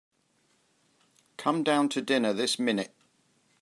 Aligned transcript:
Come 1.37 1.63
down 1.63 1.87
to 1.89 2.01
dinner 2.01 2.33
this 2.33 2.57
minute. 2.57 2.91